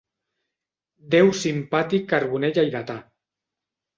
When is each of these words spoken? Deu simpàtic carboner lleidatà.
Deu 1.15 1.29
simpàtic 1.41 2.09
carboner 2.13 2.51
lleidatà. 2.55 2.99